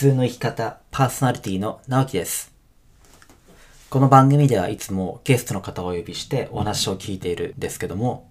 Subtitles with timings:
[0.00, 2.54] 通の生き方パーソナリティの直樹です。
[3.90, 8.30] この番組ではいつもゲストの方をお呼びしてお話を聞いているんですけども、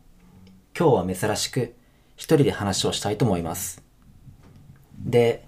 [0.76, 1.76] 今日は珍しく
[2.16, 3.84] 一人で話をしたいと思います。
[4.97, 5.47] で、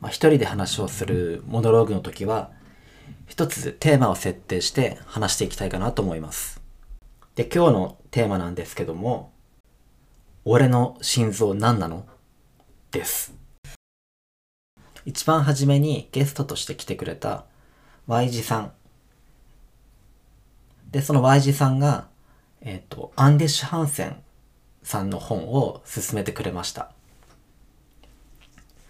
[0.00, 2.50] まあ、一人で話をするモノローグの時は、
[3.26, 6.62] 一つテーマを設定して話していきたいかなと思います。
[7.34, 9.32] で、今日のテーマなんですけども、
[10.46, 12.06] 俺の心臓何なの？
[12.90, 13.36] です。
[15.08, 17.46] 一番初めにゲストとして来てくれた
[18.08, 18.72] Y 字さん。
[20.90, 22.08] で、その Y 字さんが、
[22.60, 24.22] えっ、と、アンデシュ・ハンセン
[24.82, 26.92] さんの本を勧めてくれました。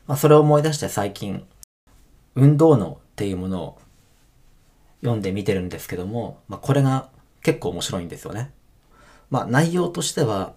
[0.09, 1.47] まあ、それを思い出して最近、
[2.35, 3.79] 運動脳っていうものを
[5.03, 7.11] 読んでみてるんですけども、まあ、これが
[7.45, 8.51] 結構面白いんですよね。
[9.31, 10.55] まあ、内容としては、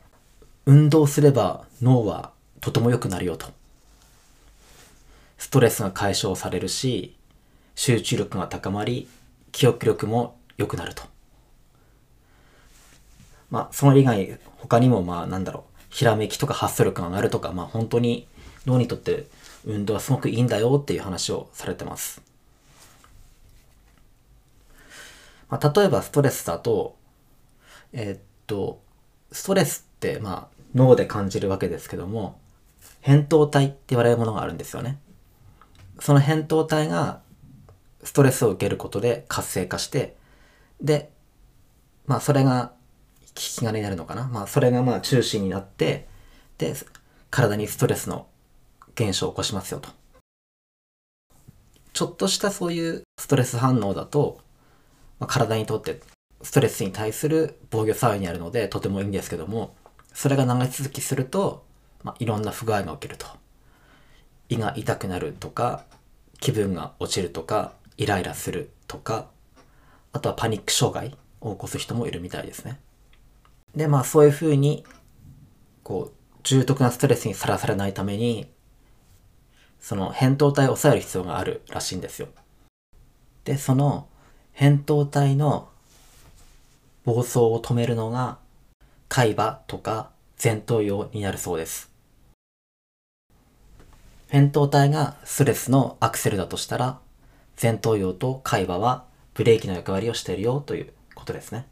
[0.66, 2.32] 運動すれば脳は
[2.62, 3.61] とても良くなるよと。
[5.42, 7.16] ストレスが解消されるし、
[7.74, 9.10] 集中力が高まり、
[9.52, 11.02] 記憶力も良くなると。
[13.50, 18.28] まあ、その以外、他にもまあ、なんだろう、ひらめきとか発想力が上がるとか、まあ、本当に
[18.68, 19.26] 脳にとって
[19.66, 22.22] 運動はすごくいいんだよっていう話をされてます。
[25.50, 26.96] まあ、例えばストレスだと、
[27.94, 28.80] えーっと、
[29.32, 32.40] ストレスってまあ脳で感じるわけですけども、
[33.02, 35.00] 扁桃体って言われるものがあるんですよね。
[36.00, 37.22] その扁桃体が
[38.04, 40.16] ストレスを受けることで活性化して、
[40.82, 41.12] で、
[42.08, 42.74] まあそれが
[43.22, 44.28] 引き金になるのかな。
[44.28, 46.08] まあそれがまあ中心になって、
[46.58, 46.74] で、
[47.30, 48.28] 体にストレスの
[48.94, 49.90] 現象を起こしますよと。
[51.94, 54.40] ちょっとしたそういうストレス反応だと、
[55.20, 56.00] まあ、体にとって
[56.42, 59.76] ストレスに対する防御作用になるのでとてもいいんですけども
[60.14, 61.66] それが長続きすると、
[62.04, 63.28] まあ、いろんな不具合が起きると
[64.52, 65.86] 胃が痛くなるとか
[66.42, 69.30] 気分が落ちるとかイライラするとか
[70.12, 72.78] あとはパニック障害を起こす人もいるみたいですね
[73.76, 74.84] でまあそういうふうに
[75.84, 78.52] こう重篤なストレスにさらされないために
[79.80, 82.28] その扁桃体を抑える必要があるらしいんですよ
[83.46, 84.08] でその
[84.54, 85.70] 扁桃体の
[87.06, 88.38] 暴走を止めるのが
[89.08, 90.12] 海馬とか
[90.44, 91.91] 前頭葉になるそうです。
[94.32, 97.00] 扁桃体がストレスのアクセルだとしたら
[97.62, 99.04] 前頭葉と海馬は
[99.34, 101.68] ブレーキの役割をしているよということですね。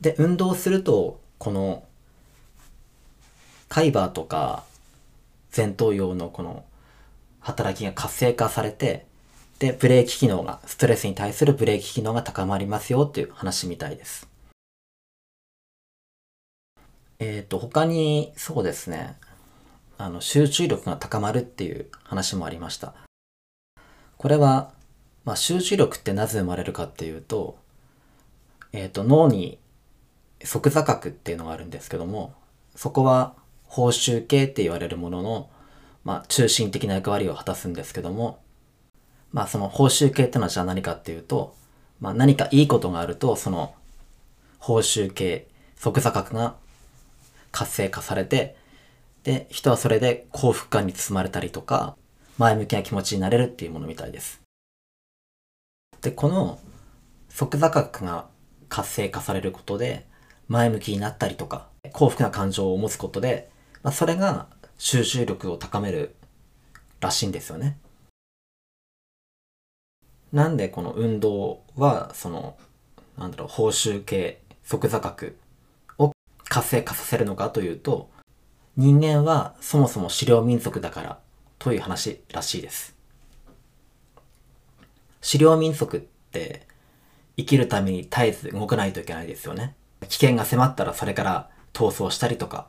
[0.00, 1.82] で、運動するとこの
[3.68, 4.62] 海馬とか
[5.54, 6.64] 前頭葉のこの
[7.40, 9.08] 働きが活性化されて
[9.58, 14.28] で、ブレーキ機能が、ストレスに対するブレーキ機能が高まりますよっていう話みたいです。
[17.18, 19.16] えっ、と、他に、そうですね、
[19.98, 22.94] あの、集中力が高まるっていう話もありました。
[24.16, 24.72] これは、
[25.24, 27.58] まあ、集中力ってなぜ生まれるかっていうと、
[28.72, 29.58] えっ、と、脳に
[30.44, 32.32] 側座角っていうのがあるんですけども、
[32.74, 35.50] そこは報酬系って言われるものの、
[36.04, 38.40] まあ、中心的な役割を果たすんですけども、
[39.32, 41.54] まあその報酬系ってのはじゃあ何かっていうと、
[42.00, 43.74] まあ何かいいことがあると、その
[44.58, 46.54] 報酬系、即座角が
[47.52, 48.56] 活性化されて、
[49.24, 51.96] で、人はそれで幸福感に包まれたりとか、
[52.38, 54.40] 前向きな気持ちになれるっていうものみたいです。
[56.00, 56.58] で、この
[57.28, 58.28] 即座角が
[58.68, 60.06] 活性化されることで、
[60.48, 63.50] 前向きになったりとか、幸福な感情を持つことで、
[63.82, 64.46] まあ、それが
[64.78, 66.14] 集中力を高める
[67.00, 67.78] らしいんですよね。
[70.32, 72.56] なんでこの運動はその
[73.16, 75.32] なんだろう報酬系即座角
[75.98, 76.12] を
[76.48, 78.10] 活性化させるのかというと
[78.78, 81.18] 人間はそもそも狩猟民族だから
[81.58, 82.94] という話らしいです。
[85.20, 86.64] 狩猟民族って
[87.36, 89.74] 生きるために絶えず動かないといけないですよね。
[90.08, 92.68] 危険が迫ったらそれから逃走したりとか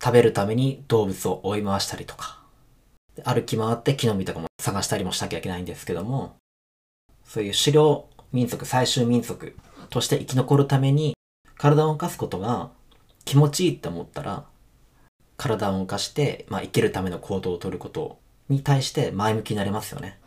[0.00, 2.38] 食べるために動物を追い回したりとか。
[3.24, 6.36] 歩き回って木の実とかも探したりもしなきゃいけないんですけども
[7.24, 9.56] そういう狩猟民族、最終民族
[9.90, 11.16] として生き残るために
[11.58, 12.70] 体を動かすことが
[13.24, 14.44] 気持ちいいって思ったら
[15.40, 18.18] 体を動かして、まあ、生きるための行動をとること
[18.50, 20.18] に対して前向きになれますよね。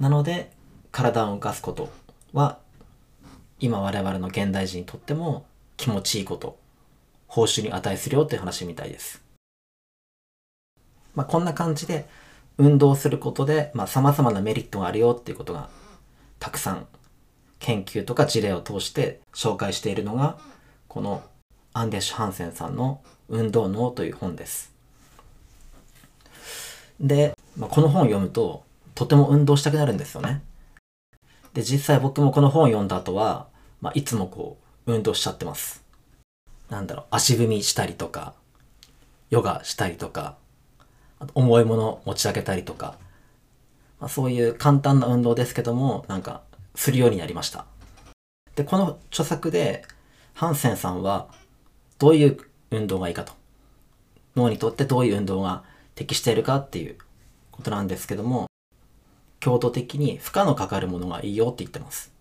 [0.00, 0.50] なので
[0.90, 1.90] 体を動かすこと
[2.32, 2.58] は
[3.60, 5.44] 今我々の現代人にとっても
[5.76, 6.58] 気持ちいいこと
[7.26, 9.22] 報酬に値するよという話みたいです。
[11.14, 12.06] まあ、こんな感じで
[12.56, 15.68] 運動することでさ、まあ、様々なメリットがあるよっていうことが、
[16.38, 16.86] たくさん
[17.58, 20.38] 研究とか事例を通して紹介しているのが、
[20.88, 21.22] この
[21.74, 24.72] アンデシュ・ハンセンさんの運動脳という本です。
[27.00, 30.42] で、まあ、この本を読むと、とても運動したくなるんですよね。
[31.52, 33.46] で、実際僕もこの本を読んだ後は、
[33.80, 35.82] まあ、いつもこう、運動しちゃってます。
[36.70, 38.34] なんだろう、足踏みしたりとか、
[39.30, 40.36] ヨガしたりとか、
[41.34, 42.96] 重いもの持ち上げたりとか、
[44.00, 46.42] まあ、そういう簡単な運動ですけども、なんか、
[46.74, 47.66] するようになりました。
[48.56, 49.84] で、この著作で、
[50.34, 51.28] ハンセンさんは、
[51.98, 52.38] どういう
[52.70, 53.32] 運動がいいかと。
[54.36, 55.64] 脳にとってどういう運動が
[55.94, 56.96] 適しているかっていう
[57.50, 58.46] ことなんですけども、
[59.40, 62.12] 強度的に負荷のかかるものがいいよって言ってます。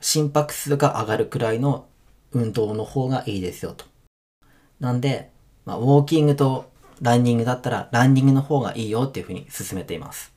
[0.00, 1.86] 心拍数が上がるくらいの
[2.32, 3.84] 運動の方がいいですよと。
[4.80, 5.30] なんで、
[5.66, 6.70] まあ、ウォーキングと
[7.02, 10.32] ランニングだったらランニングの方がいいよっていうふうに進めています。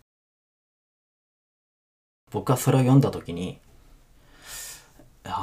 [2.31, 3.59] 僕はそれを読んだ時に、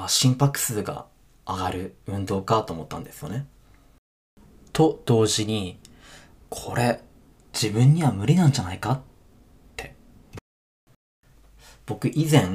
[0.09, 1.07] 心拍数が
[1.49, 3.47] 上がる運動かと思ったんですよね。
[4.73, 5.81] と同時に、
[6.51, 7.01] これ
[7.55, 9.01] 自分には無理なんじゃないかっ
[9.77, 9.95] て。
[11.87, 12.47] 僕以前、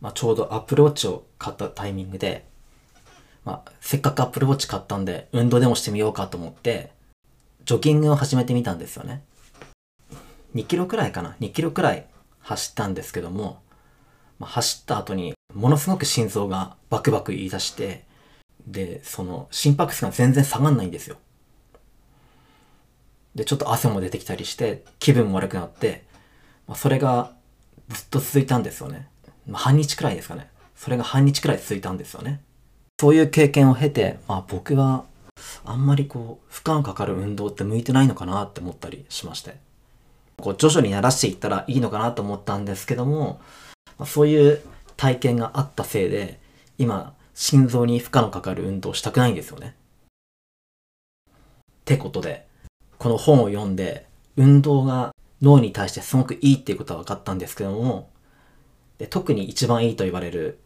[0.00, 2.46] まあ、ちょうどアップルウォッチを買ったタイミングで、
[3.44, 6.92] まあ、せっかくアップルウォッチ買ったんで運動でもしてみようかと思って、
[7.64, 9.24] ジョギングを始めてみたんですよね。
[10.54, 12.06] 2キロくらいかな ?2 キロくらい
[12.38, 13.60] 走ったんですけども、
[14.38, 18.04] まあ、走った後にものすごく心臓がバクバク言い出して、
[18.66, 21.16] で、その心拍数が全然下がんないんですよ。
[23.34, 26.04] で、ちょっと汗も出てきたりして、気分も悪くなって、
[26.66, 27.32] まあ、それが
[27.88, 29.08] ずっと続いたんですよね。
[29.46, 30.48] まあ、半日くらいですかね。
[30.76, 32.40] それが半日くらい続いたんですよね。
[33.00, 35.04] そういう経験を経て、まあ僕は
[35.64, 39.56] あんまりこう、負荷のかかる運動って向いてないのかなって思ったりしまして。
[40.36, 43.40] こう徐々に慣らしていったらいいのかなと思ったんですけども、
[43.98, 44.60] まあ、そういう
[45.04, 46.40] 体験があったせいで、
[46.78, 49.76] 今、心臓に負荷のかかる運動をしたくないんですよね。
[51.28, 51.32] っ
[51.84, 52.46] てことで、
[52.96, 54.06] この本を読んで、
[54.38, 58.08] 運動が脳に対してすごくいいっていうことは分かったんですけども、
[58.96, 60.58] で特に一番いいと言われる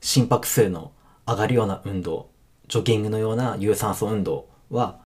[0.00, 0.90] 心拍数の
[1.24, 2.28] 上がるような運動、
[2.66, 4.98] ジョギングのような有酸素運動は、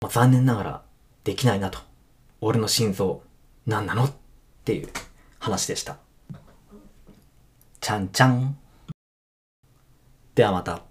[0.00, 0.82] まあ、残念ながら
[1.22, 1.78] できないなと。
[2.40, 3.22] 俺の心臓
[3.66, 4.12] 何なのっ
[4.64, 4.88] ていう
[5.38, 5.98] 話でした。
[7.82, 8.56] ちゃんちゃん。
[10.36, 10.84] ではまた。